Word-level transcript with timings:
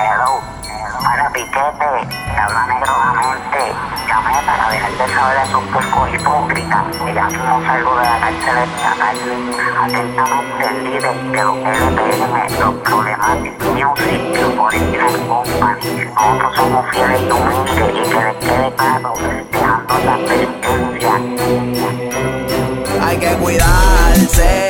hello, 0.00 0.40
para 1.02 1.30
piquete, 1.30 2.08
que 2.08 2.36
habla 2.40 2.66
negrosamente, 2.66 3.74
llamé 4.08 4.32
para 4.46 4.70
dejar 4.70 4.92
de 4.92 5.14
saber 5.14 5.38
a 5.38 5.44
esos 5.44 5.62
puercos 5.64 6.14
hipócritas, 6.14 6.96
que 6.96 7.14
ya 7.14 7.28
no 7.28 7.62
salgo 7.66 7.96
de 7.96 8.04
la 8.04 8.20
cárcel 8.20 8.56
estatal, 8.64 9.16
atentamente 9.84 10.64
el 10.68 10.84
líder 10.84 11.16
de 11.32 11.44
los 11.44 11.56
LPM, 11.56 12.34
los 12.60 12.74
problemáticos, 12.82 13.68
music, 13.74 14.56
forensic 14.56 15.26
company, 15.26 16.04
nosotros 16.14 16.56
somos 16.56 16.90
fieles 16.90 17.20
y 17.20 17.30
humildes 17.30 17.90
y 17.90 18.10
que 18.10 18.20
les 18.24 18.36
quede 18.36 18.74
claro, 18.76 19.12
dejando 19.50 19.94
la 20.04 20.14
advertencia. 20.14 21.12
Hay 23.02 23.16
que 23.18 23.36
cuidarse. 23.36 24.69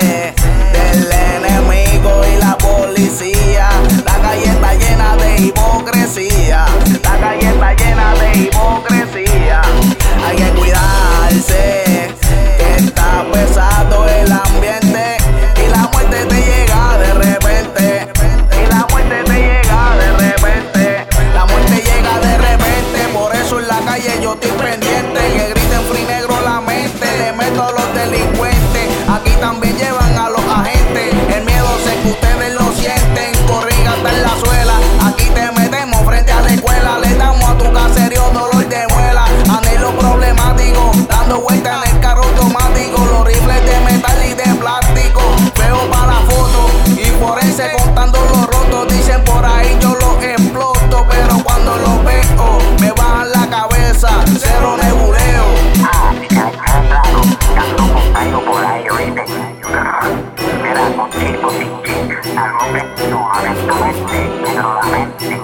suavemente, 62.96 64.18
menudanamente. 64.42 65.40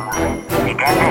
Fíjate, 0.64 1.08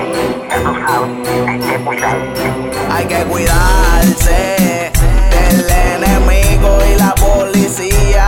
ya 0.48 0.56
tú 0.62 0.72
sabes, 0.86 1.48
hay 1.48 1.58
que 1.58 1.76
cuidarse. 1.84 2.46
Hay 2.90 3.06
que 3.06 3.24
cuidarse 3.24 4.92
del 5.30 6.04
enemigo 6.04 6.78
y 6.84 6.98
la 6.98 7.14
policía. 7.14 8.25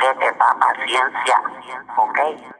tiene 0.00 0.32
más 0.32 0.54
paciencia, 0.56 1.36
¿ok? 1.96 2.59